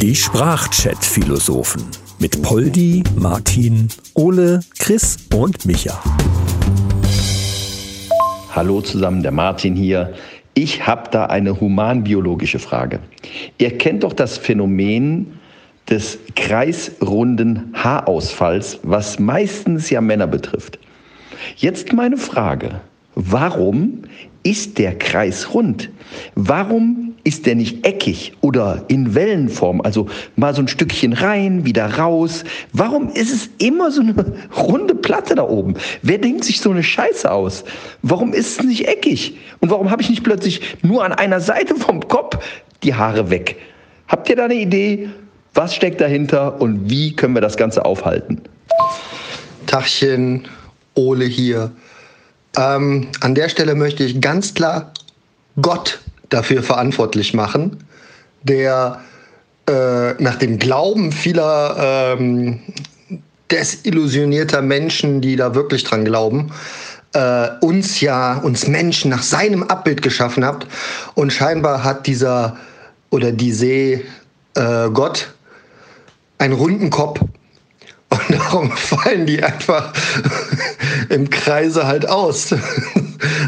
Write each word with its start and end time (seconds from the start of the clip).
Die 0.00 0.14
Sprachchat-Philosophen 0.14 1.82
mit 2.18 2.42
Poldi, 2.42 3.02
Martin, 3.16 3.88
Ole, 4.14 4.60
Chris 4.78 5.16
und 5.34 5.64
Micha. 5.64 6.02
Hallo 8.54 8.82
zusammen, 8.82 9.22
der 9.22 9.32
Martin 9.32 9.74
hier. 9.74 10.12
Ich 10.54 10.86
habe 10.86 11.10
da 11.10 11.26
eine 11.26 11.60
humanbiologische 11.60 12.58
Frage. 12.58 13.00
Ihr 13.58 13.78
kennt 13.78 14.02
doch 14.02 14.12
das 14.12 14.36
Phänomen 14.36 15.38
des 15.88 16.18
kreisrunden 16.36 17.72
Haarausfalls, 17.74 18.78
was 18.82 19.18
meistens 19.18 19.88
ja 19.90 20.00
Männer 20.00 20.26
betrifft. 20.26 20.78
Jetzt 21.56 21.92
meine 21.92 22.16
Frage. 22.16 22.80
Warum 23.14 24.02
ist 24.42 24.78
der 24.78 24.98
Kreis 24.98 25.54
rund? 25.54 25.90
Warum 26.34 27.09
ist 27.24 27.46
der 27.46 27.54
nicht 27.54 27.86
eckig 27.86 28.32
oder 28.40 28.84
in 28.88 29.14
Wellenform? 29.14 29.80
Also 29.80 30.06
mal 30.36 30.54
so 30.54 30.62
ein 30.62 30.68
Stückchen 30.68 31.12
rein, 31.12 31.64
wieder 31.64 31.98
raus. 31.98 32.44
Warum 32.72 33.10
ist 33.10 33.32
es 33.32 33.50
immer 33.58 33.90
so 33.90 34.00
eine 34.00 34.14
runde 34.56 34.94
Platte 34.94 35.34
da 35.34 35.42
oben? 35.42 35.74
Wer 36.02 36.18
denkt 36.18 36.44
sich 36.44 36.60
so 36.60 36.70
eine 36.70 36.82
Scheiße 36.82 37.30
aus? 37.30 37.64
Warum 38.02 38.32
ist 38.32 38.60
es 38.60 38.66
nicht 38.66 38.88
eckig? 38.88 39.36
Und 39.60 39.70
warum 39.70 39.90
habe 39.90 40.02
ich 40.02 40.10
nicht 40.10 40.24
plötzlich 40.24 40.60
nur 40.82 41.04
an 41.04 41.12
einer 41.12 41.40
Seite 41.40 41.74
vom 41.74 42.06
Kopf 42.08 42.38
die 42.82 42.94
Haare 42.94 43.30
weg? 43.30 43.56
Habt 44.08 44.28
ihr 44.28 44.36
da 44.36 44.46
eine 44.46 44.54
Idee? 44.54 45.10
Was 45.54 45.74
steckt 45.74 46.00
dahinter 46.00 46.60
und 46.60 46.88
wie 46.90 47.14
können 47.14 47.34
wir 47.34 47.42
das 47.42 47.56
Ganze 47.56 47.84
aufhalten? 47.84 48.40
Tachchen, 49.66 50.48
Ole 50.94 51.24
hier. 51.24 51.72
Ähm, 52.56 53.08
an 53.20 53.34
der 53.34 53.48
Stelle 53.48 53.74
möchte 53.74 54.04
ich 54.04 54.20
ganz 54.20 54.54
klar 54.54 54.92
Gott 55.60 56.00
dafür 56.30 56.62
verantwortlich 56.62 57.34
machen, 57.34 57.84
der 58.42 59.00
äh, 59.68 60.14
nach 60.22 60.36
dem 60.36 60.58
Glauben 60.58 61.12
vieler 61.12 62.16
ähm, 62.18 62.60
desillusionierter 63.50 64.62
Menschen, 64.62 65.20
die 65.20 65.36
da 65.36 65.54
wirklich 65.54 65.84
dran 65.84 66.04
glauben, 66.04 66.52
äh, 67.14 67.48
uns 67.60 68.00
ja, 68.00 68.38
uns 68.38 68.66
Menschen 68.66 69.10
nach 69.10 69.22
seinem 69.22 69.64
Abbild 69.64 70.02
geschaffen 70.02 70.44
hat. 70.44 70.66
Und 71.14 71.32
scheinbar 71.32 71.84
hat 71.84 72.06
dieser 72.06 72.56
oder 73.10 73.32
die 73.32 73.52
See 73.52 74.04
äh, 74.54 74.88
Gott 74.90 75.32
einen 76.38 76.54
runden 76.54 76.90
Kopf 76.90 77.20
und 78.10 78.20
darum 78.30 78.70
fallen 78.72 79.26
die 79.26 79.42
einfach 79.42 79.92
im 81.08 81.28
Kreise 81.30 81.86
halt 81.86 82.08
aus. 82.08 82.54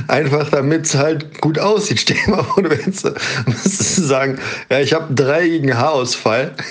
Einfach 0.08 0.50
damit 0.50 0.86
es 0.86 0.94
halt 0.94 1.40
gut 1.40 1.58
aussieht. 1.58 2.00
Stell 2.00 2.16
dir 2.26 2.30
mal 2.30 2.44
vor, 2.44 2.62
du 2.62 2.68
müsstest 2.68 3.96
sagen, 3.96 4.38
ja, 4.70 4.80
ich 4.80 4.92
habe 4.92 5.06
einen 5.06 5.16
dreieckigen 5.16 5.76
Haarausfall. 5.76 6.52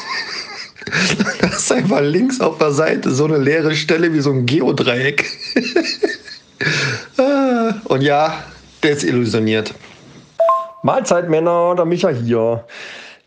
Das 1.39 1.57
ist 1.57 1.72
einfach 1.72 2.02
links 2.02 2.41
auf 2.41 2.57
der 2.57 2.72
Seite 2.72 3.11
so 3.11 3.25
eine 3.25 3.38
leere 3.38 3.75
Stelle 3.75 4.13
wie 4.13 4.19
so 4.19 4.31
ein 4.31 4.45
Geodreieck. 4.45 5.25
Ah, 7.17 7.73
und 7.85 8.02
ja, 8.02 8.44
der 8.83 8.91
ist 8.91 9.03
illusioniert. 9.03 9.73
Mahlzeit 10.83 11.29
Männer, 11.29 11.73
der 11.75 11.85
Micha 11.85 12.09
hier. 12.09 12.66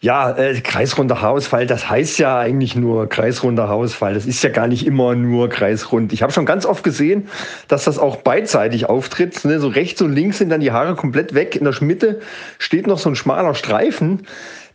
Ja, 0.04 0.32
äh, 0.32 0.60
kreisrunder 0.60 1.22
Haarausfall, 1.22 1.66
das 1.66 1.88
heißt 1.88 2.18
ja 2.18 2.38
eigentlich 2.38 2.76
nur 2.76 3.08
kreisrunder 3.08 3.68
Haarausfall. 3.68 4.12
Das 4.12 4.26
ist 4.26 4.44
ja 4.44 4.50
gar 4.50 4.66
nicht 4.68 4.86
immer 4.86 5.14
nur 5.14 5.48
kreisrund. 5.48 6.12
Ich 6.12 6.20
habe 6.20 6.30
schon 6.30 6.44
ganz 6.44 6.66
oft 6.66 6.84
gesehen, 6.84 7.28
dass 7.68 7.84
das 7.84 7.98
auch 7.98 8.16
beidseitig 8.16 8.86
auftritt. 8.86 9.46
Ne? 9.46 9.58
So 9.60 9.68
rechts 9.68 10.02
und 10.02 10.12
links 10.12 10.36
sind 10.36 10.50
dann 10.50 10.60
die 10.60 10.72
Haare 10.72 10.94
komplett 10.94 11.32
weg. 11.32 11.56
In 11.56 11.64
der 11.64 11.74
Mitte 11.80 12.20
steht 12.58 12.86
noch 12.86 12.98
so 12.98 13.08
ein 13.08 13.16
schmaler 13.16 13.54
Streifen. 13.54 14.26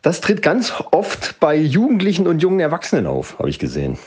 Das 0.01 0.19
tritt 0.19 0.41
ganz 0.41 0.73
oft 0.89 1.39
bei 1.39 1.55
Jugendlichen 1.55 2.25
und 2.25 2.41
jungen 2.41 2.59
Erwachsenen 2.59 3.05
auf, 3.05 3.37
habe 3.37 3.51
ich 3.51 3.59
gesehen. 3.59 3.99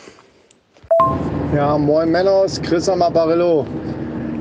Ja, 1.54 1.78
moin 1.78 2.10
Männers, 2.10 2.60
Chris 2.60 2.88
Amaparillo. 2.88 3.64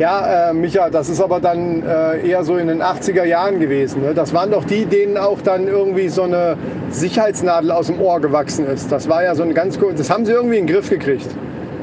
Ja, 0.01 0.49
äh, 0.49 0.53
Micha, 0.55 0.89
das 0.89 1.09
ist 1.09 1.21
aber 1.21 1.39
dann 1.39 1.83
äh, 1.83 2.27
eher 2.27 2.43
so 2.43 2.57
in 2.57 2.69
den 2.69 2.81
80er 2.81 3.23
Jahren 3.23 3.59
gewesen. 3.59 4.01
Ne? 4.01 4.15
Das 4.15 4.33
waren 4.33 4.49
doch 4.49 4.63
die, 4.63 4.85
denen 4.85 5.15
auch 5.15 5.39
dann 5.43 5.67
irgendwie 5.67 6.09
so 6.09 6.23
eine 6.23 6.57
Sicherheitsnadel 6.89 7.69
aus 7.69 7.85
dem 7.85 8.01
Ohr 8.01 8.19
gewachsen 8.19 8.65
ist. 8.65 8.91
Das 8.91 9.07
war 9.07 9.23
ja 9.23 9.35
so 9.35 9.43
ein 9.43 9.53
ganz 9.53 9.79
kurz, 9.79 9.99
das 9.99 10.09
haben 10.09 10.25
sie 10.25 10.31
irgendwie 10.31 10.57
in 10.57 10.65
den 10.65 10.73
Griff 10.73 10.89
gekriegt. 10.89 11.27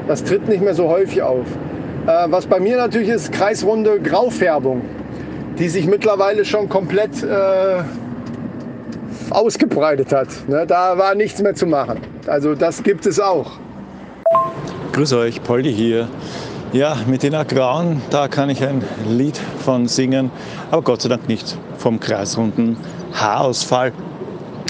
Das 0.09 0.21
tritt 0.21 0.49
nicht 0.49 0.61
mehr 0.61 0.73
so 0.73 0.89
häufig 0.89 1.21
auf. 1.21 1.45
Äh, 2.07 2.25
was 2.25 2.45
bei 2.45 2.59
mir 2.59 2.75
natürlich 2.75 3.07
ist, 3.07 3.31
kreisrunde 3.31 4.01
Graufärbung, 4.01 4.81
die 5.57 5.69
sich 5.69 5.87
mittlerweile 5.87 6.43
schon 6.43 6.67
komplett 6.67 7.23
äh, 7.23 7.83
ausgebreitet 9.29 10.11
hat. 10.11 10.27
Ne? 10.49 10.65
Da 10.67 10.97
war 10.97 11.15
nichts 11.15 11.41
mehr 11.41 11.55
zu 11.55 11.67
machen. 11.67 12.01
Also 12.27 12.53
das 12.53 12.83
gibt 12.83 13.05
es 13.05 13.17
auch. 13.17 13.51
Grüß 14.91 15.13
euch, 15.13 15.41
Poldi 15.41 15.71
hier. 15.71 16.09
Ja, 16.71 16.95
mit 17.07 17.23
den 17.23 17.33
Agraren, 17.33 17.99
da 18.11 18.27
kann 18.27 18.51
ich 18.51 18.63
ein 18.63 18.83
Lied 19.07 19.35
von 19.65 19.87
singen, 19.87 20.29
aber 20.69 20.83
Gott 20.83 21.01
sei 21.01 21.09
Dank 21.09 21.27
nicht 21.27 21.57
vom 21.79 21.99
kreisrunden 21.99 22.77
Haarausfall. 23.11 23.91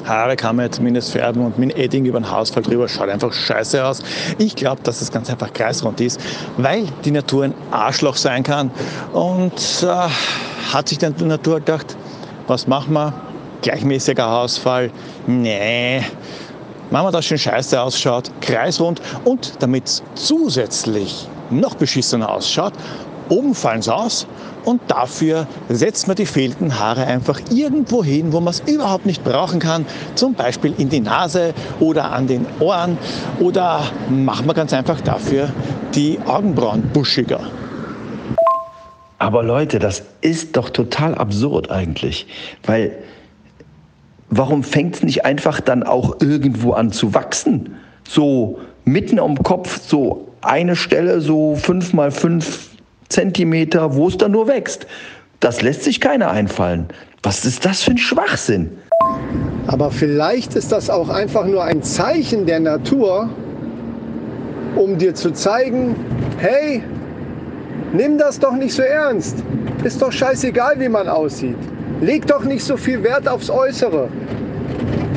Haare 0.05 0.37
kann 0.37 0.55
man 0.55 0.71
zumindest 0.71 1.11
färben 1.11 1.45
und 1.45 1.59
mit 1.59 1.77
Edding 1.77 2.05
über 2.05 2.21
den 2.21 2.31
Haarausfall 2.31 2.63
drüber 2.63 2.87
schaut 2.87 3.09
einfach 3.09 3.33
scheiße 3.33 3.83
aus. 3.83 4.01
Ich 4.37 4.55
glaube, 4.55 4.81
dass 4.81 5.01
es 5.01 5.11
ganz 5.11 5.29
einfach 5.29 5.51
kreisrund 5.51 5.99
ist, 5.99 6.21
weil 6.55 6.85
die 7.03 7.11
Natur 7.11 7.43
ein 7.43 7.53
Arschloch 7.69 8.15
sein 8.15 8.43
kann. 8.43 8.71
Und 9.11 9.83
äh, 9.83 10.73
hat 10.73 10.87
sich 10.87 10.99
dann 10.99 11.13
die 11.17 11.25
Natur 11.25 11.55
gedacht, 11.55 11.97
was 12.47 12.65
machen 12.65 12.93
wir? 12.93 13.13
Gleichmäßiger 13.61 14.23
Haarausfall? 14.23 14.89
Nee, 15.27 16.01
machen 16.91 17.07
wir 17.07 17.11
das 17.11 17.25
schön 17.25 17.37
scheiße 17.37 17.81
ausschaut, 17.81 18.31
kreisrund 18.39 19.01
und 19.25 19.61
damit 19.61 20.01
zusätzlich 20.15 21.27
noch 21.51 21.75
beschissener 21.75 22.29
ausschaut. 22.29 22.73
Oben 23.29 23.53
fallen 23.53 23.81
sie 23.81 23.93
aus 23.93 24.25
und 24.65 24.81
dafür 24.87 25.47
setzt 25.69 26.07
man 26.07 26.15
die 26.15 26.25
fehlenden 26.25 26.79
Haare 26.79 27.05
einfach 27.05 27.39
irgendwo 27.51 28.03
hin, 28.03 28.33
wo 28.33 28.39
man 28.39 28.51
es 28.51 28.61
überhaupt 28.61 29.05
nicht 29.05 29.23
brauchen 29.23 29.59
kann. 29.59 29.85
Zum 30.15 30.33
Beispiel 30.33 30.73
in 30.77 30.89
die 30.89 30.99
Nase 30.99 31.53
oder 31.79 32.11
an 32.11 32.27
den 32.27 32.45
Ohren 32.59 32.97
oder 33.39 33.83
machen 34.09 34.47
wir 34.47 34.53
ganz 34.53 34.73
einfach 34.73 34.99
dafür 35.01 35.49
die 35.93 36.19
Augenbrauen 36.25 36.81
buschiger. 36.91 37.41
Aber 39.19 39.43
Leute, 39.43 39.79
das 39.79 40.03
ist 40.21 40.55
doch 40.55 40.69
total 40.69 41.13
absurd 41.13 41.69
eigentlich, 41.69 42.25
weil 42.65 42.97
warum 44.29 44.63
fängt 44.63 44.95
es 44.95 45.03
nicht 45.03 45.25
einfach 45.25 45.59
dann 45.59 45.83
auch 45.83 46.21
irgendwo 46.21 46.71
an 46.71 46.91
zu 46.91 47.13
wachsen? 47.13 47.75
So 48.07 48.59
mitten 48.85 49.19
am 49.19 49.43
Kopf, 49.43 49.81
so 49.85 50.28
eine 50.41 50.75
Stelle 50.75 51.21
so 51.21 51.55
fünf 51.55 51.93
mal 51.93 52.11
fünf 52.11 52.69
Zentimeter, 53.09 53.95
wo 53.95 54.07
es 54.07 54.17
dann 54.17 54.31
nur 54.31 54.47
wächst. 54.47 54.87
Das 55.39 55.61
lässt 55.61 55.83
sich 55.83 55.99
keiner 56.01 56.29
einfallen. 56.31 56.87
Was 57.23 57.45
ist 57.45 57.65
das 57.65 57.81
für 57.81 57.91
ein 57.91 57.97
Schwachsinn? 57.97 58.71
Aber 59.67 59.91
vielleicht 59.91 60.55
ist 60.55 60.71
das 60.71 60.89
auch 60.89 61.09
einfach 61.09 61.45
nur 61.45 61.63
ein 61.63 61.83
Zeichen 61.83 62.45
der 62.45 62.59
Natur, 62.59 63.29
um 64.75 64.97
dir 64.97 65.13
zu 65.13 65.31
zeigen, 65.31 65.95
hey, 66.37 66.83
nimm 67.93 68.17
das 68.17 68.39
doch 68.39 68.53
nicht 68.53 68.73
so 68.73 68.81
ernst. 68.81 69.43
Ist 69.83 70.01
doch 70.01 70.11
scheißegal, 70.11 70.79
wie 70.79 70.89
man 70.89 71.07
aussieht. 71.07 71.57
Leg 72.01 72.25
doch 72.27 72.43
nicht 72.43 72.63
so 72.63 72.77
viel 72.77 73.03
Wert 73.03 73.27
aufs 73.27 73.49
Äußere. 73.49 74.09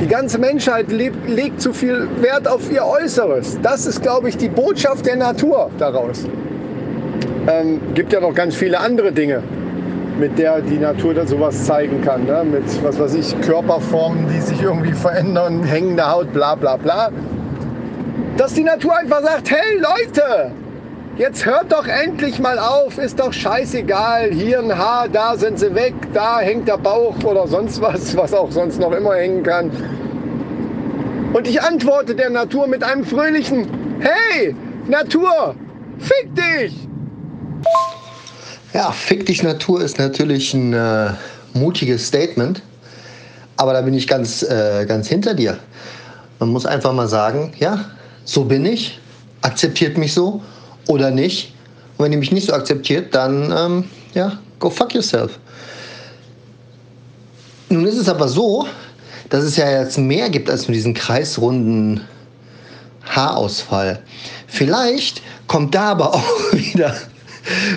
Die 0.03 0.09
ganze 0.09 0.37
Menschheit 0.37 0.91
lebt, 0.91 1.29
legt 1.29 1.61
zu 1.61 1.71
viel 1.71 2.09
Wert 2.19 2.45
auf 2.45 2.69
ihr 2.69 2.85
Äußeres. 2.85 3.57
Das 3.61 3.85
ist, 3.85 4.01
glaube 4.01 4.27
ich, 4.27 4.35
die 4.35 4.49
Botschaft 4.49 5.05
der 5.05 5.15
Natur 5.15 5.69
daraus. 5.77 6.25
Ähm, 7.47 7.79
gibt 7.93 8.11
ja 8.11 8.19
noch 8.19 8.35
ganz 8.35 8.53
viele 8.53 8.81
andere 8.81 9.13
Dinge, 9.13 9.41
mit 10.19 10.37
der 10.37 10.59
die 10.59 10.77
Natur 10.77 11.13
da 11.13 11.25
sowas 11.25 11.63
zeigen 11.63 12.01
kann. 12.01 12.25
Ne? 12.25 12.43
Mit, 12.43 12.83
was 12.83 12.99
weiß 12.99 13.15
ich, 13.15 13.39
Körperformen, 13.39 14.27
die 14.27 14.41
sich 14.41 14.61
irgendwie 14.61 14.91
verändern, 14.91 15.63
hängende 15.63 16.11
Haut, 16.11 16.33
bla 16.33 16.55
bla 16.55 16.75
bla. 16.75 17.09
Dass 18.35 18.53
die 18.55 18.63
Natur 18.65 18.97
einfach 18.97 19.21
sagt, 19.21 19.51
hey 19.51 19.77
Leute, 19.77 20.51
Jetzt 21.15 21.45
hört 21.45 21.71
doch 21.71 21.85
endlich 21.85 22.39
mal 22.39 22.57
auf, 22.57 22.97
ist 22.97 23.19
doch 23.19 23.31
scheißegal. 23.31 24.31
Hier 24.31 24.57
ein 24.57 24.75
Haar, 24.75 25.07
da 25.07 25.37
sind 25.37 25.59
sie 25.59 25.75
weg, 25.75 25.93
da 26.11 26.39
hängt 26.39 26.67
der 26.67 26.77
Bauch 26.77 27.23
oder 27.23 27.47
sonst 27.47 27.79
was, 27.81 28.17
was 28.17 28.33
auch 28.33 28.51
sonst 28.51 28.79
noch 28.79 28.91
immer 28.93 29.13
hängen 29.13 29.43
kann. 29.43 29.69
Und 31.31 31.47
ich 31.47 31.61
antworte 31.61 32.15
der 32.15 32.31
Natur 32.31 32.65
mit 32.65 32.83
einem 32.83 33.05
fröhlichen 33.05 33.67
Hey, 33.99 34.55
Natur, 34.87 35.53
fick 35.99 36.33
dich! 36.35 36.73
Ja, 38.73 38.91
fick 38.91 39.27
dich 39.27 39.43
Natur 39.43 39.81
ist 39.81 39.99
natürlich 39.99 40.51
ein 40.55 40.73
äh, 40.73 41.11
mutiges 41.53 42.07
Statement, 42.07 42.63
aber 43.57 43.73
da 43.73 43.81
bin 43.81 43.93
ich 43.93 44.07
ganz, 44.07 44.41
äh, 44.41 44.83
ganz 44.87 45.09
hinter 45.09 45.35
dir. 45.35 45.59
Man 46.39 46.49
muss 46.49 46.65
einfach 46.65 46.91
mal 46.91 47.07
sagen, 47.07 47.53
ja, 47.59 47.85
so 48.25 48.45
bin 48.45 48.65
ich, 48.65 48.99
akzeptiert 49.43 49.99
mich 49.99 50.11
so 50.15 50.41
oder 50.87 51.11
nicht. 51.11 51.53
Und 51.97 52.05
wenn 52.05 52.11
ihr 52.11 52.17
mich 52.17 52.31
nicht 52.31 52.47
so 52.47 52.53
akzeptiert, 52.53 53.13
dann 53.13 53.53
ähm, 53.55 53.83
ja, 54.13 54.39
go 54.59 54.69
fuck 54.69 54.93
yourself. 54.93 55.39
Nun 57.69 57.85
ist 57.85 57.97
es 57.97 58.09
aber 58.09 58.27
so, 58.27 58.67
dass 59.29 59.43
es 59.43 59.57
ja 59.57 59.81
jetzt 59.81 59.97
mehr 59.97 60.29
gibt 60.29 60.49
als 60.49 60.67
nur 60.67 60.75
diesen 60.75 60.93
kreisrunden 60.93 62.01
Haarausfall. 63.05 63.99
Vielleicht 64.47 65.21
kommt 65.47 65.73
da 65.75 65.91
aber 65.91 66.13
auch 66.15 66.53
wieder, 66.53 66.95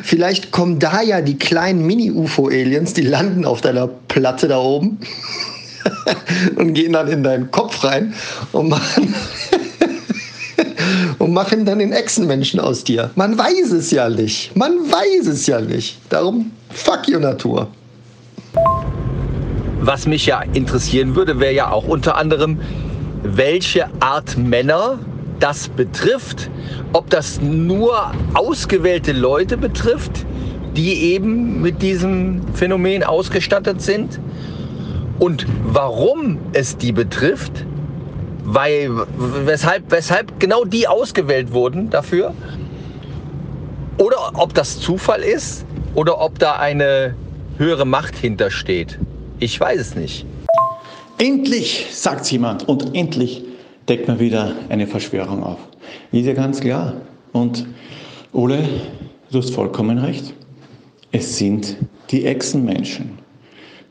vielleicht 0.03 0.51
kommen 0.51 0.79
da 0.79 1.01
ja 1.03 1.21
die 1.21 1.39
kleinen 1.39 1.87
Mini-UFO-Aliens, 1.87 2.93
die 2.93 3.03
landen 3.03 3.45
auf 3.45 3.61
deiner 3.61 3.87
Platte 3.87 4.49
da 4.49 4.59
oben 4.59 4.99
und 6.57 6.75
gehen 6.75 6.93
dann 6.93 7.09
in 7.09 7.23
deinen 7.23 7.51
Kopf 7.51 7.83
rein 7.85 8.15
und 8.53 8.69
machen, 8.69 9.15
und 11.27 11.33
machen 11.33 11.65
dann 11.65 11.81
den 11.81 11.93
Echsenmenschen 11.93 12.61
aus 12.61 12.85
dir. 12.85 13.11
Man 13.17 13.37
weiß 13.37 13.73
es 13.73 13.91
ja 13.91 14.09
nicht. 14.09 14.55
Man 14.55 14.75
weiß 14.79 15.27
es 15.27 15.49
ja 15.49 15.61
nicht. 15.61 15.99
Darum, 16.09 16.53
fuck 16.71 17.09
you 17.09 17.19
Natur. 17.19 17.67
Was 19.81 20.07
mich 20.07 20.27
ja 20.27 20.43
interessieren 20.53 21.17
würde, 21.17 21.41
wäre 21.41 21.53
ja 21.53 21.73
auch 21.73 21.89
unter 21.89 22.17
anderem, 22.17 22.61
welche 23.25 23.87
Art 23.99 24.39
Männer 24.39 25.01
das 25.41 25.69
betrifft, 25.69 26.49
ob 26.93 27.11
das 27.11 27.41
nur 27.41 28.13
ausgewählte 28.35 29.13
Leute 29.13 29.57
betrifft, 29.57 30.25
die 30.77 31.13
eben 31.13 31.61
mit 31.61 31.83
diesem 31.83 32.43
Phänomen 32.55 33.03
ausgestattet 33.03 33.83
sind 33.83 34.21
und 35.19 35.45
warum 35.65 36.39
es 36.53 36.77
die 36.77 36.93
betrifft, 36.93 37.67
weil, 38.47 38.91
weshalb, 39.45 39.91
weshalb 39.91 40.39
genau 40.39 40.65
die 40.65 40.87
ausgewählt 40.87 41.53
wurden 41.53 41.91
dafür 41.91 42.33
oder 43.99 44.33
ob 44.35 44.55
das 44.55 44.79
Zufall 44.79 45.23
ist 45.23 45.67
oder 45.95 46.21
ob 46.21 46.39
da 46.39 46.57
eine 46.57 47.15
höhere 47.59 47.85
Macht 47.85 48.17
hintersteht. 48.17 48.99
Ich 49.41 49.59
weiß 49.59 49.81
es 49.81 49.97
nicht. 49.97 50.25
Endlich, 51.19 51.89
sagt 51.91 52.31
jemand, 52.31 52.69
und 52.69 52.95
endlich 52.95 53.43
deckt 53.89 54.07
man 54.07 54.21
wieder 54.21 54.55
eine 54.69 54.87
Verschwörung 54.87 55.43
auf. 55.43 55.59
Ist 56.13 56.27
ja 56.27 56.35
ganz 56.35 56.61
klar. 56.61 56.95
Und 57.33 57.67
Ole, 58.33 58.63
du 59.33 59.39
hast 59.39 59.55
vollkommen 59.55 59.99
recht. 59.99 60.35
Es 61.11 61.39
sind 61.39 61.77
die 62.11 62.27
Echsenmenschen. 62.27 63.19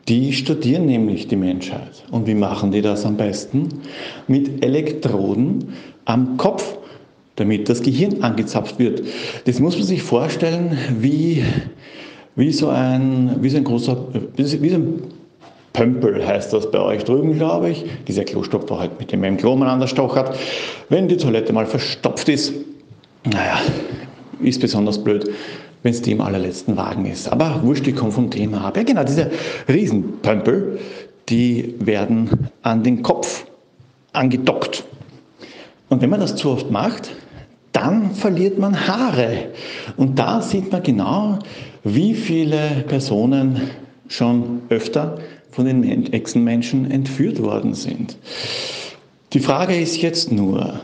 Die 0.07 0.33
studieren 0.33 0.85
nämlich 0.85 1.27
die 1.27 1.35
Menschheit. 1.35 2.03
Und 2.11 2.27
wie 2.27 2.35
machen 2.35 2.71
die 2.71 2.81
das 2.81 3.05
am 3.05 3.17
besten? 3.17 3.69
Mit 4.27 4.63
Elektroden 4.63 5.73
am 6.05 6.37
Kopf, 6.37 6.77
damit 7.37 7.69
das 7.69 7.81
Gehirn 7.81 8.21
angezapft 8.21 8.77
wird. 8.77 9.01
Das 9.45 9.59
muss 9.59 9.75
man 9.75 9.85
sich 9.85 10.03
vorstellen 10.03 10.77
wie, 10.99 11.43
wie, 12.35 12.51
so, 12.51 12.69
ein, 12.69 13.37
wie 13.41 13.49
so 13.49 13.57
ein 13.57 13.63
großer, 13.63 13.97
wie 14.35 14.69
so 14.69 14.75
ein 14.75 15.01
Pömpel 15.73 16.25
heißt 16.25 16.53
das 16.53 16.71
bei 16.71 16.79
euch 16.79 17.03
drüben, 17.03 17.33
glaube 17.37 17.69
ich. 17.71 17.83
Dieser 18.07 18.23
Klostock, 18.23 18.67
der 18.67 18.79
halt 18.79 18.99
mit 18.99 19.11
dem 19.11 19.37
Klo 19.37 19.55
miteinander 19.55 19.87
stochert. 19.87 20.37
Wenn 20.87 21.07
die 21.07 21.17
Toilette 21.17 21.51
mal 21.51 21.65
verstopft 21.65 22.29
ist, 22.29 22.53
naja, 23.25 23.59
ist 24.41 24.61
besonders 24.61 25.03
blöd, 25.03 25.29
wenn 25.85 25.93
es 25.93 26.01
die 26.01 26.13
im 26.13 26.21
allerletzten 26.21 26.77
Wagen 26.77 27.05
ist. 27.05 27.31
Aber 27.31 27.61
wurscht, 27.61 27.85
ich 27.85 27.95
komme 27.95 28.11
vom 28.11 28.31
Thema 28.31 28.65
ab. 28.65 28.75
Ja, 28.75 28.81
genau, 28.81 29.03
diese 29.03 29.29
Riesenpömpel, 29.69 30.79
die 31.29 31.75
werden 31.77 32.49
an 32.63 32.81
den 32.81 33.03
Kopf 33.03 33.45
angedockt. 34.11 34.83
Und 35.87 36.01
wenn 36.01 36.09
man 36.09 36.19
das 36.19 36.37
zu 36.37 36.49
oft 36.49 36.71
macht, 36.71 37.11
dann 37.71 38.15
verliert 38.15 38.57
man 38.57 38.87
Haare. 38.87 39.49
Und 39.95 40.17
da 40.17 40.41
sieht 40.41 40.71
man 40.71 40.81
genau, 40.81 41.37
wie 41.83 42.15
viele 42.15 42.83
Personen 42.87 43.61
schon 44.07 44.63
öfter 44.69 45.19
von 45.51 45.65
den 45.65 46.11
Echsenmenschen 46.11 46.89
entführt 46.89 47.43
worden 47.43 47.75
sind. 47.75 48.17
Die 49.33 49.39
Frage 49.39 49.79
ist 49.79 50.01
jetzt 50.01 50.31
nur, 50.31 50.79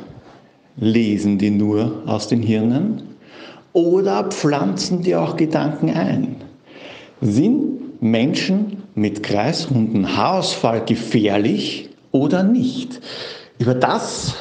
lesen 0.78 1.40
die 1.40 1.50
nur 1.50 2.04
aus 2.06 2.28
den 2.28 2.44
Hirnen 2.44 3.11
oder 3.74 4.26
pflanzen 4.26 5.02
die 5.02 5.16
auch 5.16 5.38
Gedanken 5.38 5.92
ein? 5.92 6.36
Sind 7.22 8.02
Menschen 8.02 8.84
mit 8.96 9.24
kreisrunden 9.24 10.18
Haarausfall 10.18 10.84
gefährlich 10.86 11.90
oder 12.12 12.44
nicht? 12.44 13.00
Über 13.60 13.76
das 13.76 14.36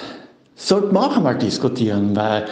sollten 0.56 0.94
wir 0.94 1.00
auch 1.00 1.16
einmal 1.16 1.38
diskutieren, 1.38 2.16
weil 2.16 2.46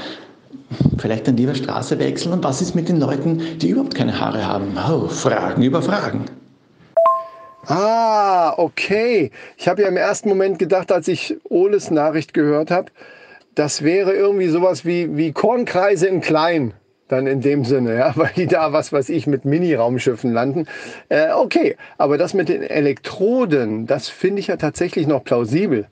vielleicht 0.98 1.26
dann 1.26 1.36
lieber 1.36 1.54
Straße 1.54 1.98
wechseln 1.98 2.32
und 2.32 2.44
was 2.44 2.60
ist 2.60 2.74
mit 2.74 2.88
den 2.88 3.00
Leuten, 3.00 3.40
die 3.58 3.70
überhaupt 3.70 3.94
keine 3.94 4.18
Haare 4.18 4.46
haben? 4.46 4.76
Oh, 4.90 5.08
Fragen 5.08 5.62
über 5.62 5.82
Fragen. 5.82 6.26
Ah, 7.66 8.54
okay. 8.56 9.30
Ich 9.56 9.68
habe 9.68 9.82
ja 9.82 9.88
im 9.88 9.96
ersten 9.96 10.28
Moment 10.28 10.58
gedacht, 10.58 10.90
als 10.90 11.06
ich 11.08 11.36
Oles 11.50 11.90
Nachricht 11.90 12.32
gehört 12.32 12.70
habe, 12.70 12.90
das 13.58 13.82
wäre 13.82 14.12
irgendwie 14.12 14.48
sowas 14.48 14.84
wie, 14.84 15.16
wie 15.16 15.32
Kornkreise 15.32 16.06
in 16.06 16.20
klein. 16.20 16.74
Dann 17.08 17.26
in 17.26 17.40
dem 17.40 17.64
Sinne, 17.64 17.96
ja, 17.96 18.12
weil 18.16 18.30
die 18.36 18.46
da, 18.46 18.72
was 18.72 18.92
weiß 18.92 19.08
ich, 19.08 19.26
mit 19.26 19.44
Mini-Raumschiffen 19.44 20.32
landen. 20.32 20.66
Äh, 21.08 21.32
okay, 21.32 21.76
aber 21.96 22.18
das 22.18 22.34
mit 22.34 22.48
den 22.48 22.62
Elektroden, 22.62 23.86
das 23.86 24.08
finde 24.08 24.40
ich 24.40 24.46
ja 24.46 24.56
tatsächlich 24.56 25.06
noch 25.06 25.24
plausibel. 25.24 25.86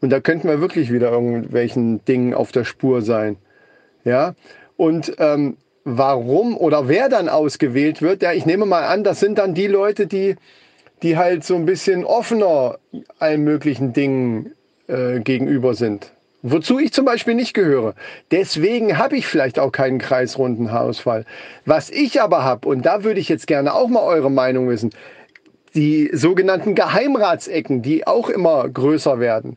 Und 0.00 0.10
da 0.10 0.20
könnten 0.20 0.48
wir 0.48 0.60
wirklich 0.60 0.92
wieder 0.92 1.10
irgendwelchen 1.10 2.04
Dingen 2.06 2.32
auf 2.32 2.52
der 2.52 2.64
Spur 2.64 3.02
sein. 3.02 3.36
Ja, 4.04 4.34
und 4.78 5.12
ähm, 5.18 5.58
warum 5.84 6.56
oder 6.56 6.88
wer 6.88 7.10
dann 7.10 7.28
ausgewählt 7.28 8.00
wird, 8.00 8.22
ja, 8.22 8.32
ich 8.32 8.46
nehme 8.46 8.64
mal 8.64 8.84
an, 8.84 9.04
das 9.04 9.20
sind 9.20 9.36
dann 9.36 9.52
die 9.52 9.66
Leute, 9.66 10.06
die 10.06 10.36
die 11.02 11.16
halt 11.16 11.44
so 11.44 11.54
ein 11.54 11.64
bisschen 11.64 12.04
offener 12.04 12.78
allen 13.18 13.42
möglichen 13.42 13.92
Dingen 13.92 14.52
äh, 14.86 15.20
gegenüber 15.20 15.74
sind. 15.74 16.12
Wozu 16.42 16.78
ich 16.78 16.92
zum 16.92 17.04
Beispiel 17.04 17.34
nicht 17.34 17.52
gehöre. 17.52 17.94
Deswegen 18.30 18.96
habe 18.96 19.16
ich 19.16 19.26
vielleicht 19.26 19.58
auch 19.58 19.72
keinen 19.72 19.98
kreisrunden 19.98 20.72
Haarausfall. 20.72 21.26
Was 21.66 21.90
ich 21.90 22.22
aber 22.22 22.44
habe, 22.44 22.66
und 22.68 22.86
da 22.86 23.04
würde 23.04 23.20
ich 23.20 23.28
jetzt 23.28 23.46
gerne 23.46 23.74
auch 23.74 23.88
mal 23.88 24.02
eure 24.02 24.30
Meinung 24.30 24.68
wissen, 24.68 24.90
die 25.74 26.10
sogenannten 26.12 26.74
Geheimratsecken, 26.74 27.82
die 27.82 28.06
auch 28.06 28.30
immer 28.30 28.68
größer 28.68 29.20
werden. 29.20 29.56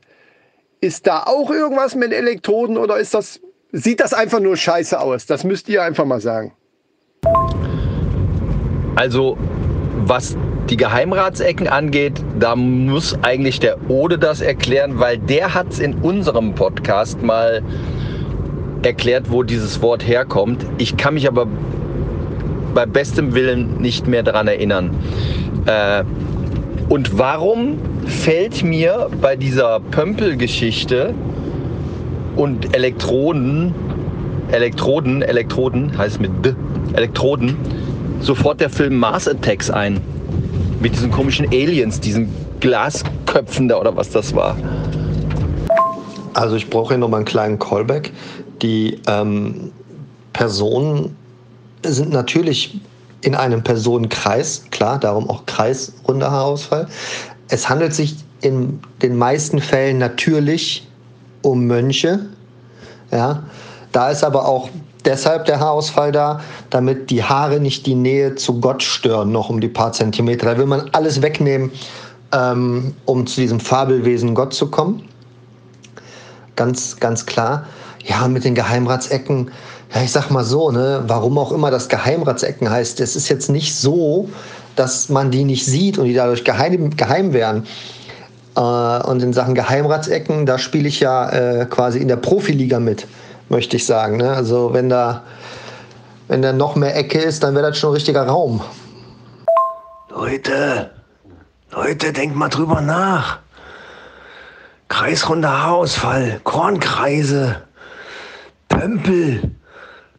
Ist 0.82 1.08
da 1.08 1.24
auch 1.24 1.50
irgendwas 1.50 1.96
mit 1.96 2.12
Elektroden 2.12 2.78
oder 2.78 2.98
ist 2.98 3.14
das, 3.14 3.40
sieht 3.72 4.02
das 4.02 4.14
einfach 4.14 4.42
nur 4.42 4.58
scheiße 4.58 5.00
aus? 5.00 5.26
Das 5.26 5.46
müsst 5.46 5.70
ihr 5.70 5.82
einfach 5.82 6.06
mal 6.06 6.20
sagen. 6.20 6.54
Also, 8.96 9.38
was 10.06 10.36
die 10.70 10.78
Geheimratsecken 10.78 11.68
angeht, 11.68 12.24
da 12.40 12.56
muss 12.56 13.18
eigentlich 13.22 13.60
der 13.60 13.90
Ode 13.90 14.18
das 14.18 14.42
erklären, 14.42 15.00
weil 15.00 15.18
der 15.18 15.54
hat 15.54 15.72
es 15.72 15.80
in 15.80 15.96
unserem 15.96 16.56
Podcast 16.56 17.22
mal 17.22 17.62
erklärt, 18.82 19.30
wo 19.30 19.44
dieses 19.44 19.82
Wort 19.82 20.08
herkommt. 20.08 20.66
Ich 20.78 20.98
kann 20.98 21.16
mich 21.16 21.28
aber 21.28 21.48
bei 22.74 22.86
bestem 22.86 23.34
Willen 23.34 23.82
nicht 23.82 24.08
mehr 24.08 24.24
daran 24.24 24.48
erinnern. 24.48 24.92
Äh, 25.66 26.04
und 26.90 27.18
warum 27.18 27.78
fällt 28.06 28.64
mir 28.64 29.10
bei 29.22 29.36
dieser 29.36 29.80
Pömpelgeschichte 29.80 31.14
und 32.36 32.76
Elektroden, 32.76 33.74
Elektroden, 34.52 35.22
Elektroden 35.22 35.98
heißt 35.98 36.20
mit 36.20 36.32
D, 36.46 36.54
Elektroden, 36.94 37.56
sofort 38.20 38.60
der 38.60 38.70
Film 38.70 38.98
Mars 38.98 39.28
Attacks 39.28 39.70
ein? 39.70 40.02
Mit 40.84 40.94
diesen 40.96 41.12
komischen 41.12 41.48
Aliens, 41.48 42.02
diesen 42.02 42.28
Glasköpfen 42.60 43.70
da 43.70 43.80
oder 43.80 43.96
was 43.96 44.10
das 44.10 44.36
war. 44.36 44.58
Also 46.34 46.58
ich 46.58 46.70
brauche 46.70 46.90
hier 46.90 46.98
nochmal 46.98 47.20
einen 47.20 47.26
kleinen 47.26 47.58
Callback. 47.58 48.12
Die 48.62 49.00
ähm, 49.08 49.72
Personen 50.34 51.16
sind 51.84 52.12
natürlich 52.12 52.82
in 53.22 53.34
einem 53.34 53.64
Personenkreis, 53.64 54.66
klar, 54.72 55.00
darum 55.00 55.30
auch 55.30 55.46
kreisrunder 55.46 56.30
Haarausfall. 56.30 56.88
Es 57.48 57.70
handelt 57.70 57.94
sich 57.94 58.18
in 58.42 58.82
den 59.02 59.18
meisten 59.18 59.60
Fällen 59.60 60.00
natürlich 60.00 60.86
um 61.44 61.66
Mönche. 61.66 62.26
Ja. 63.10 63.44
Da 63.94 64.10
ist 64.10 64.26
aber 64.26 64.46
auch 64.50 64.70
deshalb 65.06 65.46
der 65.46 65.60
Haarausfall 65.60 66.12
da, 66.12 66.42
damit 66.70 67.10
die 67.10 67.24
Haare 67.24 67.60
nicht 67.60 67.86
die 67.86 67.96
Nähe 67.96 68.36
zu 68.36 68.60
Gott 68.60 68.84
stören, 68.84 69.32
noch 69.32 69.50
um 69.50 69.62
die 69.62 69.68
paar 69.68 69.92
Zentimeter. 69.94 70.46
Da 70.46 70.58
will 70.58 70.66
man 70.66 70.90
alles 70.92 71.22
wegnehmen, 71.22 71.72
ähm, 72.34 72.96
um 73.06 73.28
zu 73.28 73.42
diesem 73.42 73.60
Fabelwesen 73.60 74.36
Gott 74.36 74.54
zu 74.54 74.70
kommen. 74.70 75.08
Ganz, 76.56 76.98
ganz 77.00 77.26
klar. 77.26 77.66
Ja, 78.06 78.28
mit 78.28 78.44
den 78.44 78.56
Geheimratsecken, 78.56 79.52
ja, 79.94 80.02
ich 80.02 80.12
sag 80.12 80.30
mal 80.30 80.44
so, 80.44 80.72
ne, 80.72 81.04
warum 81.08 81.38
auch 81.38 81.52
immer 81.52 81.72
das 81.72 81.88
Geheimratsecken 81.88 82.70
heißt, 82.70 83.00
es 83.00 83.16
ist 83.16 83.30
jetzt 83.30 83.50
nicht 83.50 83.76
so, 83.76 84.30
dass 84.76 85.10
man 85.10 85.32
die 85.32 85.44
nicht 85.44 85.66
sieht 85.66 85.98
und 85.98 86.06
die 86.06 86.14
dadurch 86.14 86.44
geheim, 86.44 86.96
geheim 86.96 87.34
wären. 87.34 87.66
Äh, 88.56 88.60
und 88.60 89.24
in 89.24 89.34
Sachen 89.34 89.56
Geheimratsecken, 89.56 90.46
da 90.46 90.58
spiele 90.58 90.88
ich 90.88 91.00
ja 91.00 91.30
äh, 91.30 91.66
quasi 91.66 92.00
in 92.00 92.08
der 92.08 92.18
Profiliga 92.18 92.80
mit 92.80 93.08
möchte 93.50 93.78
ich 93.78 93.86
sagen. 93.86 94.18
Ne? 94.18 94.32
Also 94.32 94.74
wenn 94.74 94.90
da, 94.90 95.24
wenn 96.28 96.42
da 96.42 96.54
noch 96.54 96.76
mehr 96.76 96.96
Ecke 96.96 97.20
ist, 97.20 97.44
dann 97.44 97.56
wäre 97.56 97.70
das 97.70 97.78
schon 97.78 97.92
ein 97.92 97.96
richtiger 97.96 98.28
Raum. 98.28 98.62
Leute, 100.10 100.92
Leute, 101.72 102.14
denkt 102.14 102.36
mal 102.36 102.50
drüber 102.50 102.82
nach. 102.82 103.40
kreisrunder 104.88 105.64
Haarausfall, 105.64 106.40
Kornkreise, 106.44 107.64
Pömpel, 108.70 109.52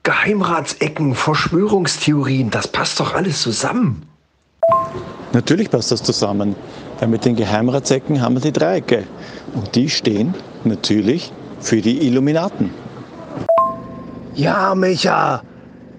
Geheimratsecken, 0.03 1.15
Verschwörungstheorien, 1.15 2.51
das 2.51 2.69
passt 2.69 3.01
doch 3.01 3.15
alles 3.15 3.41
zusammen. 3.41 4.07
Natürlich 5.33 5.71
passt 5.71 5.91
das 5.91 6.03
zusammen, 6.03 6.55
weil 6.99 7.09
mit 7.09 7.25
den 7.25 7.37
Geheimratsecken 7.37 8.21
haben 8.21 8.35
wir 8.35 8.41
die 8.41 8.53
Dreiecke. 8.53 9.05
Und 9.55 9.75
die 9.75 9.89
stehen 9.89 10.35
natürlich 10.65 11.33
für 11.61 11.81
die 11.81 12.07
Illuminaten. 12.07 12.71
Ja, 14.35 14.75
Micha, 14.75 15.43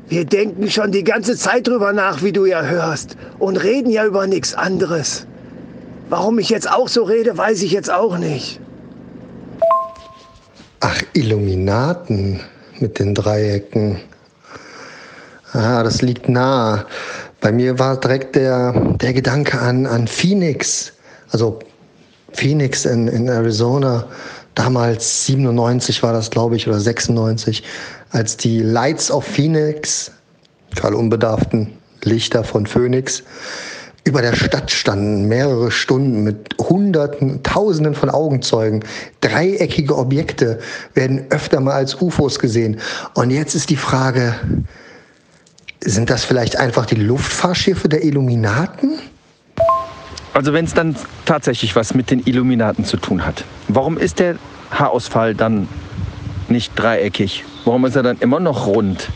wir 0.09 0.25
denken 0.25 0.69
schon 0.69 0.91
die 0.91 1.05
ganze 1.05 1.37
Zeit 1.37 1.67
drüber 1.67 1.93
nach, 1.93 2.21
wie 2.21 2.33
du 2.33 2.45
ja 2.45 2.61
hörst, 2.63 3.15
und 3.39 3.57
reden 3.57 3.89
ja 3.89 4.05
über 4.05 4.27
nichts 4.27 4.53
anderes. 4.53 5.25
Warum 6.09 6.37
ich 6.37 6.49
jetzt 6.49 6.69
auch 6.69 6.89
so 6.89 7.03
rede, 7.03 7.37
weiß 7.37 7.63
ich 7.63 7.71
jetzt 7.71 7.89
auch 7.89 8.17
nicht. 8.17 8.59
Ach, 10.81 11.01
Illuminaten 11.13 12.41
mit 12.79 12.99
den 12.99 13.15
Dreiecken. 13.15 14.01
Ah, 15.53 15.81
das 15.83 16.01
liegt 16.01 16.27
nah. 16.27 16.85
Bei 17.39 17.51
mir 17.51 17.79
war 17.79 17.97
direkt 17.97 18.35
der, 18.35 18.73
der 18.99 19.13
Gedanke 19.13 19.59
an, 19.59 19.85
an 19.85 20.07
Phoenix. 20.07 20.91
Also 21.31 21.59
Phoenix 22.33 22.85
in, 22.85 23.07
in 23.07 23.29
Arizona. 23.29 24.05
Damals 24.55 25.25
97 25.25 26.01
war 26.01 26.13
das, 26.13 26.31
glaube 26.31 26.55
ich, 26.55 26.67
oder 26.67 26.79
96, 26.79 27.63
als 28.09 28.37
die 28.37 28.61
Lights 28.61 29.11
of 29.11 29.25
Phoenix, 29.25 30.11
für 30.73 30.95
Unbedarften, 30.95 31.73
Lichter 32.03 32.43
von 32.43 32.65
Phoenix, 32.65 33.23
über 34.05 34.21
der 34.21 34.35
Stadt 34.35 34.71
standen, 34.71 35.27
mehrere 35.27 35.71
Stunden 35.71 36.23
mit 36.23 36.55
Hunderten, 36.59 37.41
Tausenden 37.43 37.95
von 37.95 38.09
Augenzeugen. 38.09 38.83
Dreieckige 39.21 39.97
Objekte 39.97 40.59
werden 40.93 41.25
öfter 41.31 41.59
mal 41.59 41.73
als 41.73 41.99
UFOs 42.01 42.37
gesehen. 42.39 42.79
Und 43.15 43.31
jetzt 43.31 43.55
ist 43.55 43.71
die 43.71 43.75
Frage, 43.75 44.35
sind 45.81 46.09
das 46.09 46.23
vielleicht 46.23 46.57
einfach 46.57 46.85
die 46.85 46.95
Luftfahrtschiffe 46.95 47.89
der 47.89 48.03
Illuminaten? 48.03 48.99
Also 50.33 50.53
wenn 50.53 50.65
es 50.65 50.73
dann 50.73 50.95
tatsächlich 51.25 51.75
was 51.75 51.95
mit 51.95 52.11
den 52.11 52.21
Illuminaten 52.25 52.85
zu 52.85 52.97
tun 52.97 53.25
hat, 53.25 53.43
warum 53.67 53.97
ist 53.97 54.19
der 54.19 54.35
Haarausfall 54.71 55.35
dann 55.35 55.67
nicht 56.49 56.73
dreieckig? 56.75 57.43
Warum 57.65 57.85
ist 57.85 57.95
er 57.95 58.03
dann 58.03 58.17
immer 58.19 58.39
noch 58.39 58.67
rund? 58.67 59.09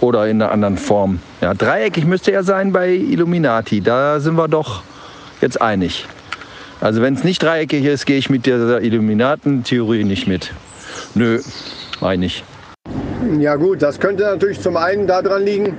Oder 0.00 0.26
in 0.26 0.42
einer 0.42 0.50
anderen 0.50 0.78
Form? 0.78 1.20
Ja, 1.40 1.54
dreieckig 1.54 2.04
müsste 2.04 2.32
er 2.32 2.42
sein 2.42 2.72
bei 2.72 2.90
Illuminati. 2.90 3.80
Da 3.80 4.18
sind 4.18 4.34
wir 4.36 4.48
doch 4.48 4.82
jetzt 5.40 5.62
einig. 5.62 6.06
Also 6.80 7.00
wenn 7.00 7.14
es 7.14 7.22
nicht 7.22 7.40
dreieckig 7.40 7.84
ist, 7.84 8.06
gehe 8.06 8.18
ich 8.18 8.28
mit 8.28 8.44
dieser 8.44 8.82
Illuminaten-Theorie 8.82 10.02
nicht 10.02 10.26
mit. 10.26 10.52
Nö, 11.14 11.40
einig. 12.00 12.42
Ja 13.38 13.54
gut, 13.54 13.82
das 13.82 14.00
könnte 14.00 14.24
natürlich 14.24 14.60
zum 14.60 14.76
einen 14.76 15.06
daran 15.06 15.44
liegen, 15.44 15.78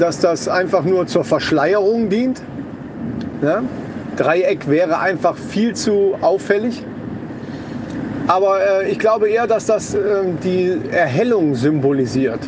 dass 0.00 0.18
das 0.18 0.48
einfach 0.48 0.82
nur 0.82 1.06
zur 1.06 1.22
Verschleierung 1.22 2.08
dient. 2.08 2.42
Ja? 3.40 3.62
Dreieck 4.16 4.68
wäre 4.68 4.98
einfach 4.98 5.36
viel 5.36 5.74
zu 5.74 6.14
auffällig. 6.20 6.84
Aber 8.26 8.58
äh, 8.60 8.90
ich 8.90 8.98
glaube 8.98 9.28
eher, 9.28 9.46
dass 9.46 9.66
das 9.66 9.94
äh, 9.94 9.98
die 10.44 10.78
Erhellung 10.92 11.54
symbolisiert. 11.54 12.40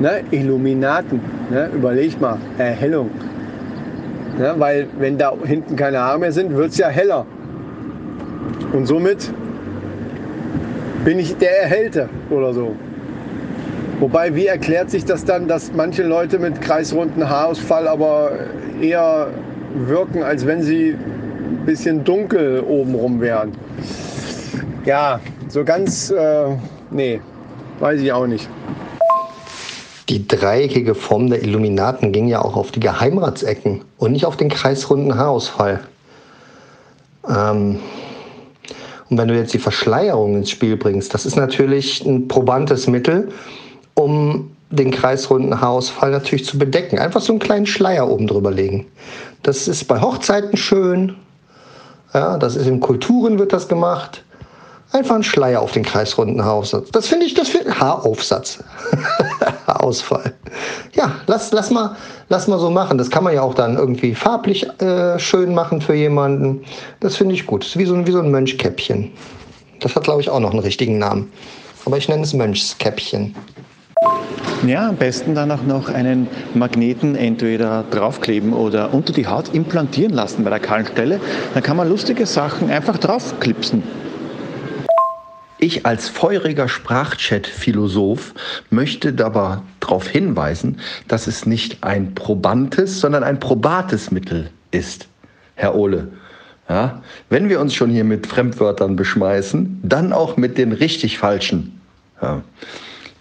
Ne? 0.00 0.22
Illuminaten, 0.30 1.20
ne? 1.50 1.70
überleg 1.74 2.20
mal, 2.20 2.38
Erhellung. 2.58 3.10
Ne? 4.38 4.54
Weil 4.58 4.88
wenn 4.98 5.18
da 5.18 5.32
hinten 5.44 5.76
keine 5.76 5.98
Haare 6.00 6.18
mehr 6.18 6.32
sind, 6.32 6.56
wird 6.56 6.70
es 6.70 6.78
ja 6.78 6.88
heller. 6.88 7.26
Und 8.72 8.86
somit 8.86 9.32
bin 11.04 11.18
ich 11.18 11.36
der 11.36 11.62
Erhellte 11.62 12.08
oder 12.30 12.52
so. 12.52 12.74
Wobei, 14.00 14.34
wie 14.34 14.46
erklärt 14.46 14.90
sich 14.90 15.04
das 15.04 15.24
dann, 15.24 15.46
dass 15.46 15.72
manche 15.74 16.02
Leute 16.02 16.38
mit 16.38 16.60
kreisrunden 16.62 17.28
Haarausfall 17.28 17.86
aber 17.86 18.32
eher 18.80 19.28
wirken, 19.74 20.22
als 20.22 20.46
wenn 20.46 20.62
sie 20.62 20.96
ein 20.96 21.64
bisschen 21.66 22.04
dunkel 22.04 22.60
obenrum 22.66 23.20
wären? 23.20 23.52
Ja, 24.84 25.20
so 25.48 25.64
ganz, 25.64 26.10
äh, 26.10 26.56
nee, 26.90 27.20
weiß 27.80 28.00
ich 28.00 28.12
auch 28.12 28.26
nicht. 28.26 28.48
Die 30.08 30.26
dreieckige 30.26 30.94
Form 30.94 31.30
der 31.30 31.42
Illuminaten 31.42 32.12
ging 32.12 32.26
ja 32.26 32.42
auch 32.42 32.56
auf 32.56 32.72
die 32.72 32.80
Geheimratsecken 32.80 33.82
und 33.98 34.12
nicht 34.12 34.26
auf 34.26 34.36
den 34.36 34.48
kreisrunden 34.48 35.16
Haarausfall. 35.16 35.80
Ähm, 37.28 37.78
und 39.08 39.18
wenn 39.18 39.28
du 39.28 39.36
jetzt 39.36 39.52
die 39.54 39.58
Verschleierung 39.58 40.36
ins 40.36 40.50
Spiel 40.50 40.76
bringst, 40.76 41.14
das 41.14 41.26
ist 41.26 41.36
natürlich 41.36 42.04
ein 42.04 42.28
probantes 42.28 42.86
Mittel, 42.86 43.28
um 43.94 44.50
den 44.70 44.92
kreisrunden 44.92 45.60
Haarausfall 45.60 46.12
natürlich 46.12 46.44
zu 46.44 46.58
bedecken. 46.58 46.98
Einfach 46.98 47.20
so 47.20 47.32
einen 47.32 47.40
kleinen 47.40 47.66
Schleier 47.66 48.08
oben 48.08 48.28
drüber 48.28 48.52
legen. 48.52 48.86
Das 49.42 49.68
ist 49.68 49.84
bei 49.84 50.00
Hochzeiten 50.00 50.56
schön. 50.56 51.16
Ja, 52.12 52.36
das 52.38 52.56
ist 52.56 52.66
in 52.66 52.80
Kulturen 52.80 53.38
wird 53.38 53.52
das 53.52 53.68
gemacht. 53.68 54.24
Einfach 54.92 55.14
ein 55.14 55.22
Schleier 55.22 55.60
auf 55.60 55.70
den 55.70 55.84
kreisrunden 55.84 56.44
Haaraufsatz. 56.44 56.90
Das 56.90 57.06
finde 57.06 57.24
ich, 57.24 57.34
das 57.34 57.48
finde 57.48 57.78
Haaraufsatz. 57.78 58.58
Haarausfall. 59.66 60.34
Ja, 60.94 61.12
lass, 61.28 61.52
lass, 61.52 61.70
mal, 61.70 61.96
lass 62.28 62.48
mal 62.48 62.58
so 62.58 62.70
machen. 62.70 62.98
Das 62.98 63.08
kann 63.08 63.22
man 63.22 63.32
ja 63.32 63.42
auch 63.42 63.54
dann 63.54 63.76
irgendwie 63.76 64.16
farblich 64.16 64.66
äh, 64.80 65.16
schön 65.20 65.54
machen 65.54 65.80
für 65.80 65.94
jemanden. 65.94 66.64
Das 66.98 67.16
finde 67.16 67.36
ich 67.36 67.46
gut. 67.46 67.62
Das 67.62 67.70
ist 67.70 67.78
wie 67.78 67.86
so, 67.86 68.04
wie 68.04 68.10
so 68.10 68.18
ein 68.18 68.32
Mönchkäppchen. 68.32 69.12
Das 69.78 69.94
hat, 69.94 70.04
glaube 70.04 70.22
ich, 70.22 70.28
auch 70.28 70.40
noch 70.40 70.50
einen 70.50 70.58
richtigen 70.58 70.98
Namen. 70.98 71.32
Aber 71.86 71.96
ich 71.96 72.08
nenne 72.08 72.24
es 72.24 72.34
Mönchskäppchen. 72.34 73.36
Ja, 74.66 74.88
am 74.88 74.96
besten 74.96 75.34
dann 75.34 75.50
auch 75.50 75.62
noch 75.62 75.88
einen 75.88 76.28
Magneten 76.54 77.16
entweder 77.16 77.82
draufkleben 77.90 78.52
oder 78.52 78.92
unter 78.92 79.12
die 79.12 79.26
Haut 79.26 79.54
implantieren 79.54 80.12
lassen 80.12 80.44
bei 80.44 80.50
der 80.50 80.60
kahlen 80.60 80.86
Stelle. 80.86 81.18
Dann 81.54 81.62
kann 81.62 81.78
man 81.78 81.88
lustige 81.88 82.26
Sachen 82.26 82.70
einfach 82.70 82.98
draufklipsen. 82.98 83.82
Ich 85.58 85.86
als 85.86 86.08
feuriger 86.08 86.68
Sprachchat-Philosoph 86.68 88.34
möchte 88.70 89.12
dabei 89.12 89.58
darauf 89.80 90.08
hinweisen, 90.08 90.80
dass 91.08 91.26
es 91.26 91.46
nicht 91.46 91.82
ein 91.82 92.14
probantes, 92.14 93.00
sondern 93.00 93.24
ein 93.24 93.40
probates 93.40 94.10
Mittel 94.10 94.50
ist, 94.70 95.08
Herr 95.54 95.74
Ohle. 95.74 96.08
Ja, 96.68 97.02
wenn 97.28 97.48
wir 97.48 97.60
uns 97.60 97.74
schon 97.74 97.90
hier 97.90 98.04
mit 98.04 98.26
Fremdwörtern 98.26 98.94
beschmeißen, 98.94 99.80
dann 99.82 100.12
auch 100.12 100.36
mit 100.36 100.56
den 100.56 100.72
richtig 100.72 101.18
falschen. 101.18 101.80
Ja. 102.22 102.42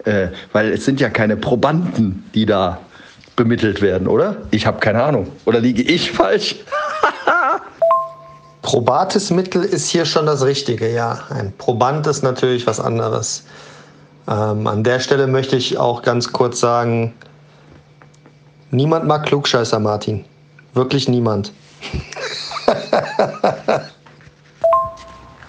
Äh, 0.10 0.32
weil 0.54 0.72
es 0.74 0.86
sind 0.86 1.00
ja 1.00 1.10
keine 1.10 1.38
Probanden, 1.38 2.28
die 2.34 2.48
da 2.48 2.80
bemittelt 3.36 3.80
werden, 3.80 4.08
oder? 4.08 4.38
Ich 4.50 4.66
habe 4.66 4.80
keine 4.80 5.04
Ahnung. 5.04 5.28
Oder 5.46 5.60
liege 5.60 5.84
ich 5.84 6.12
falsch? 6.12 6.56
Probates 8.64 9.30
Mittel 9.30 9.64
ist 9.64 9.88
hier 9.88 10.06
schon 10.06 10.26
das 10.26 10.44
Richtige, 10.44 10.92
ja. 10.92 11.20
Ein 11.30 11.54
Proband 11.60 12.08
ist 12.08 12.24
natürlich 12.24 12.66
was 12.66 12.80
anderes. 12.80 13.44
Ähm, 14.28 14.66
an 14.66 14.84
der 14.84 15.00
Stelle 15.00 15.28
möchte 15.28 15.56
ich 15.56 15.78
auch 15.78 16.02
ganz 16.02 16.32
kurz 16.32 16.60
sagen, 16.60 17.14
niemand 18.72 19.06
mag 19.06 19.28
Klugscheißer, 19.28 19.80
Martin. 19.80 20.26
Wirklich 20.74 21.08
niemand. 21.08 21.54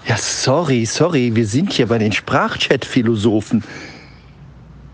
ja, 0.07 0.17
sorry, 0.19 0.85
sorry, 0.85 1.35
wir 1.35 1.47
sind 1.47 1.73
hier 1.73 1.87
bei 1.87 1.97
den 1.97 2.13
Sprachchat-Philosophen. 2.13 3.65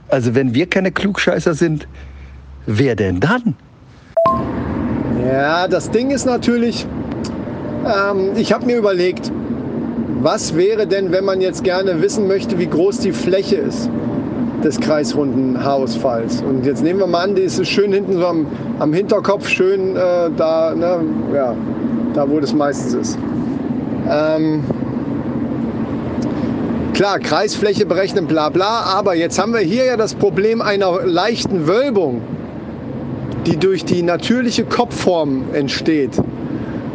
Also 0.09 0.35
wenn 0.35 0.55
wir 0.55 0.67
keine 0.67 0.93
Klugscheißer 0.93 1.55
sind, 1.55 1.89
wer 2.67 2.95
denn 2.95 3.21
dann? 3.21 3.55
Ja, 5.27 5.67
das 5.67 5.91
Ding 5.91 6.11
ist 6.11 6.27
natürlich, 6.27 6.87
ähm, 7.85 8.31
ich 8.37 8.53
habe 8.53 8.67
mir 8.67 8.77
überlegt, 8.77 9.33
was 10.21 10.57
wäre 10.57 10.87
denn, 10.87 11.13
wenn 11.13 11.25
man 11.25 11.41
jetzt 11.41 11.65
gerne 11.65 12.01
wissen 12.01 12.27
möchte, 12.27 12.59
wie 12.59 12.67
groß 12.67 13.01
die 13.01 13.13
Fläche 13.13 13.57
ist 13.57 13.91
des 14.65 14.81
kreisrunden 14.81 15.63
Haarausfalls. 15.63 16.43
Und 16.43 16.65
jetzt 16.65 16.83
nehmen 16.83 16.99
wir 16.99 17.07
mal 17.07 17.25
an, 17.25 17.35
die 17.35 17.43
ist 17.43 17.65
schön 17.67 17.93
hinten 17.93 18.15
so 18.15 18.27
am, 18.27 18.47
am 18.79 18.93
Hinterkopf, 18.93 19.49
schön 19.49 19.97
äh, 19.97 20.31
da, 20.37 20.75
ne, 20.75 21.01
ja, 21.35 21.55
da 22.15 22.29
wo 22.29 22.41
das 22.41 22.55
meistens 22.55 22.95
ist. 22.95 23.19
Ähm, 24.09 24.65
Klar, 26.97 27.19
Kreisfläche 27.19 27.85
berechnen, 27.85 28.27
bla 28.27 28.49
bla, 28.49 28.85
aber 28.85 29.15
jetzt 29.15 29.39
haben 29.39 29.53
wir 29.53 29.61
hier 29.61 29.85
ja 29.85 29.99
das 29.99 30.15
Problem 30.15 30.63
einer 30.63 31.03
leichten 31.05 31.67
Wölbung, 31.67 32.23
die 33.45 33.59
durch 33.59 33.85
die 33.85 34.01
natürliche 34.01 34.65
Kopfform 34.65 35.45
entsteht. 35.53 36.13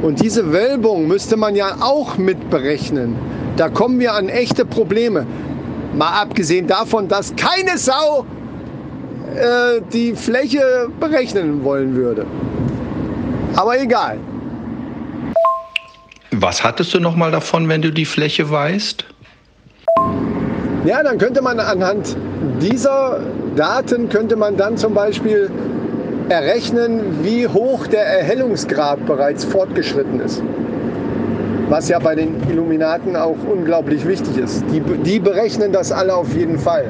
Und 0.02 0.20
diese 0.20 0.52
Wölbung 0.52 1.08
müsste 1.08 1.38
man 1.38 1.56
ja 1.56 1.76
auch 1.82 2.18
mit 2.18 2.50
berechnen. 2.50 3.16
Da 3.58 3.70
kommen 3.70 4.00
wir 4.00 4.16
an 4.16 4.28
echte 4.28 4.66
Probleme. 4.66 5.28
Mal 5.94 6.20
abgesehen 6.20 6.66
davon, 6.66 7.08
dass 7.08 7.36
keine 7.36 7.78
Sau 7.78 8.26
äh, 9.36 9.82
die 9.94 10.16
Fläche 10.16 10.90
berechnen 11.00 11.64
wollen 11.64 11.96
würde. 11.96 12.26
Aber 13.56 13.80
egal. 13.80 14.18
Was 16.32 16.64
hattest 16.64 16.92
du 16.96 17.00
noch 17.00 17.16
mal 17.16 17.30
davon, 17.30 17.70
wenn 17.70 17.84
du 17.84 17.92
die 17.92 18.06
Fläche 18.06 18.50
weißt? 18.50 19.06
Ja, 20.84 21.04
dann 21.04 21.20
könnte 21.20 21.44
man 21.44 21.60
anhand 21.60 22.18
dieser 22.60 23.20
Daten 23.56 24.10
könnte 24.10 24.36
man 24.36 24.58
dann 24.58 24.78
zum 24.78 24.96
Beispiel 24.96 25.52
errechnen, 26.30 27.24
wie 27.24 27.48
hoch 27.48 27.86
der 27.86 28.06
Erhellungsgrad 28.06 29.06
bereits 29.06 29.44
fortgeschritten 29.46 30.20
ist. 30.22 30.42
Was 31.70 31.88
ja 31.88 32.00
bei 32.00 32.16
den 32.16 32.36
Illuminaten 32.50 33.16
auch 33.16 33.38
unglaublich 33.48 34.08
wichtig 34.08 34.38
ist. 34.38 34.64
Die, 34.72 34.80
die 34.80 35.20
berechnen 35.20 35.72
das 35.72 35.92
alle 35.92 36.16
auf 36.16 36.34
jeden 36.34 36.58
Fall. 36.58 36.86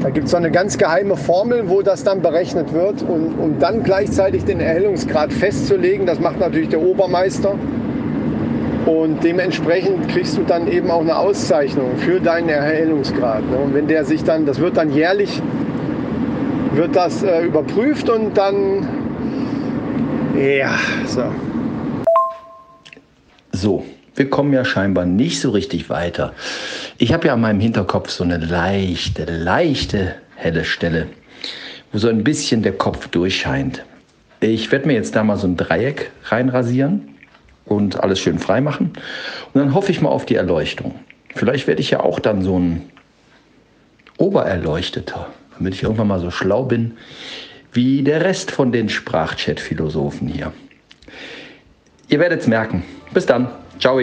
Da 0.00 0.10
gibt 0.10 0.26
es 0.26 0.30
so 0.30 0.36
eine 0.36 0.50
ganz 0.50 0.78
geheime 0.78 1.16
Formel, 1.16 1.68
wo 1.68 1.82
das 1.82 2.04
dann 2.04 2.22
berechnet 2.22 2.72
wird. 2.72 3.02
Und 3.02 3.38
um 3.38 3.58
dann 3.58 3.82
gleichzeitig 3.82 4.44
den 4.44 4.60
Erhellungsgrad 4.60 5.32
festzulegen, 5.32 6.06
das 6.06 6.20
macht 6.20 6.40
natürlich 6.40 6.70
der 6.70 6.80
Obermeister. 6.80 7.54
Und 8.86 9.24
dementsprechend 9.24 10.08
kriegst 10.08 10.36
du 10.36 10.42
dann 10.42 10.68
eben 10.68 10.90
auch 10.90 11.00
eine 11.00 11.16
Auszeichnung 11.16 11.96
für 11.96 12.20
deinen 12.20 12.50
Erhellungsgrad. 12.50 13.48
Ne? 13.50 13.56
Und 13.56 13.74
wenn 13.74 13.88
der 13.88 14.04
sich 14.04 14.22
dann, 14.24 14.44
das 14.44 14.58
wird 14.58 14.76
dann 14.76 14.92
jährlich, 14.92 15.40
wird 16.74 16.94
das 16.94 17.22
äh, 17.22 17.46
überprüft 17.46 18.10
und 18.10 18.36
dann, 18.36 18.86
ja, 20.36 20.74
so. 21.06 21.24
So, 23.52 23.86
wir 24.16 24.28
kommen 24.28 24.52
ja 24.52 24.66
scheinbar 24.66 25.06
nicht 25.06 25.40
so 25.40 25.50
richtig 25.50 25.88
weiter. 25.88 26.34
Ich 26.98 27.14
habe 27.14 27.28
ja 27.28 27.34
an 27.34 27.40
meinem 27.40 27.60
Hinterkopf 27.60 28.10
so 28.10 28.24
eine 28.24 28.36
leichte, 28.36 29.24
leichte 29.24 30.16
helle 30.36 30.64
Stelle, 30.64 31.06
wo 31.92 31.98
so 31.98 32.08
ein 32.08 32.22
bisschen 32.22 32.62
der 32.62 32.72
Kopf 32.72 33.08
durchscheint. 33.08 33.82
Ich 34.40 34.70
werde 34.70 34.86
mir 34.88 34.94
jetzt 34.94 35.16
da 35.16 35.24
mal 35.24 35.38
so 35.38 35.46
ein 35.46 35.56
Dreieck 35.56 36.10
reinrasieren 36.24 37.13
und 37.66 38.02
alles 38.02 38.20
schön 38.20 38.38
frei 38.38 38.60
machen. 38.60 38.92
Und 39.52 39.60
dann 39.60 39.74
hoffe 39.74 39.90
ich 39.90 40.00
mal 40.00 40.10
auf 40.10 40.26
die 40.26 40.34
Erleuchtung. 40.34 40.94
Vielleicht 41.34 41.66
werde 41.66 41.80
ich 41.80 41.90
ja 41.90 42.00
auch 42.00 42.18
dann 42.20 42.42
so 42.42 42.58
ein 42.58 42.90
Obererleuchteter, 44.18 45.26
damit 45.58 45.74
ich 45.74 45.82
irgendwann 45.82 46.08
mal 46.08 46.20
so 46.20 46.30
schlau 46.30 46.64
bin 46.64 46.96
wie 47.72 48.02
der 48.04 48.24
Rest 48.24 48.52
von 48.52 48.70
den 48.70 48.88
Sprachchat-Philosophen 48.88 50.28
hier. 50.28 50.52
Ihr 52.08 52.20
werdet 52.20 52.42
es 52.42 52.46
merken. 52.46 52.84
Bis 53.12 53.26
dann. 53.26 53.48
Ciao. 53.80 54.00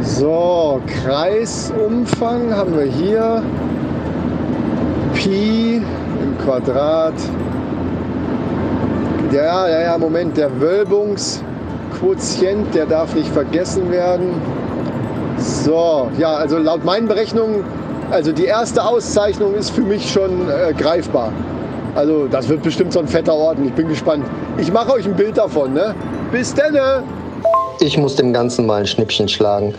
So, 0.00 0.80
Kreisumfang 0.86 2.54
haben 2.54 2.76
wir 2.76 2.84
hier. 2.84 3.42
Pi 5.14 5.82
im 6.22 6.38
Quadrat. 6.38 7.14
Ja, 9.32 9.68
ja, 9.68 9.82
ja, 9.82 9.98
Moment, 9.98 10.36
der 10.36 10.60
Wölbungs... 10.60 11.42
Quotient, 12.02 12.74
der 12.74 12.86
darf 12.86 13.14
nicht 13.14 13.28
vergessen 13.28 13.88
werden. 13.92 14.34
So, 15.38 16.10
ja, 16.18 16.34
also 16.34 16.58
laut 16.58 16.84
meinen 16.84 17.06
Berechnungen, 17.06 17.64
also 18.10 18.32
die 18.32 18.46
erste 18.46 18.84
Auszeichnung 18.84 19.54
ist 19.54 19.70
für 19.70 19.82
mich 19.82 20.10
schon 20.10 20.50
äh, 20.50 20.72
greifbar. 20.74 21.32
Also 21.94 22.26
das 22.26 22.48
wird 22.48 22.62
bestimmt 22.64 22.92
so 22.92 22.98
ein 22.98 23.06
fetter 23.06 23.34
Orden. 23.34 23.66
Ich 23.66 23.72
bin 23.72 23.88
gespannt. 23.88 24.24
Ich 24.58 24.72
mache 24.72 24.92
euch 24.94 25.06
ein 25.06 25.14
Bild 25.14 25.38
davon. 25.38 25.74
Ne? 25.74 25.94
Bis 26.32 26.52
dann. 26.52 27.04
Ich 27.78 27.96
muss 27.96 28.16
dem 28.16 28.32
Ganzen 28.32 28.66
mal 28.66 28.80
ein 28.80 28.86
Schnippchen 28.86 29.28
schlagen. 29.28 29.72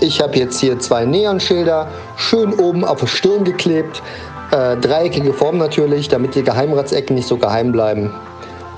Ich 0.00 0.20
habe 0.20 0.36
jetzt 0.38 0.58
hier 0.58 0.76
zwei 0.80 1.04
Neonschilder 1.04 1.86
schön 2.16 2.52
oben 2.52 2.84
auf 2.84 2.98
der 2.98 3.06
Stirn 3.06 3.44
geklebt. 3.44 4.02
Äh, 4.50 4.76
dreieckige 4.78 5.32
Form 5.32 5.58
natürlich, 5.58 6.08
damit 6.08 6.34
die 6.34 6.42
Geheimratsecken 6.42 7.14
nicht 7.14 7.28
so 7.28 7.36
geheim 7.36 7.70
bleiben. 7.70 8.12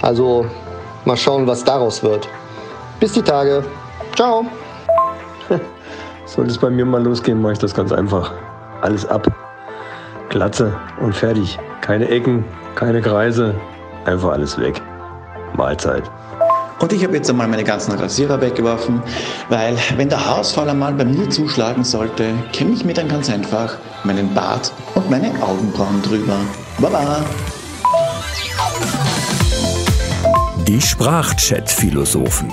Also 0.02 0.44
mal 1.06 1.16
schauen, 1.16 1.46
was 1.46 1.64
daraus 1.64 2.02
wird. 2.02 2.28
Bis 3.02 3.14
die 3.14 3.22
Tage. 3.22 3.64
Ciao. 4.14 4.46
Sollte 6.24 6.52
es 6.52 6.58
bei 6.58 6.70
mir 6.70 6.86
mal 6.86 7.02
losgehen, 7.02 7.42
mache 7.42 7.54
ich 7.54 7.58
das 7.58 7.74
ganz 7.74 7.90
einfach. 7.90 8.30
Alles 8.80 9.04
ab. 9.04 9.26
Glatze 10.28 10.72
und 11.00 11.12
fertig. 11.12 11.58
Keine 11.80 12.06
Ecken, 12.08 12.44
keine 12.76 13.02
Kreise. 13.02 13.56
Einfach 14.04 14.30
alles 14.30 14.56
weg. 14.56 14.80
Mahlzeit. 15.56 16.04
Und 16.78 16.92
ich 16.92 17.02
habe 17.02 17.16
jetzt 17.16 17.28
einmal 17.28 17.48
meine 17.48 17.64
ganzen 17.64 17.90
Rasierer 17.90 18.40
weggeworfen, 18.40 19.02
weil 19.48 19.76
wenn 19.96 20.08
der 20.08 20.24
Haarausfall 20.24 20.68
einmal 20.68 20.92
bei 20.92 21.04
mir 21.04 21.28
zuschlagen 21.28 21.82
sollte, 21.82 22.32
kämme 22.52 22.70
ich 22.70 22.84
mir 22.84 22.94
dann 22.94 23.08
ganz 23.08 23.28
einfach 23.28 23.78
meinen 24.04 24.32
Bart 24.32 24.72
und 24.94 25.10
meine 25.10 25.32
Augenbrauen 25.42 26.00
drüber. 26.02 26.36
Baba! 26.78 27.24
Die 30.68 30.80
Sprachchat-Philosophen 30.80 32.52